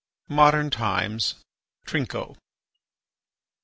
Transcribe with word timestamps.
MODERN 0.29 0.71
TIMES: 0.71 1.35
TRINCO 1.85 2.33
I. 2.35 2.39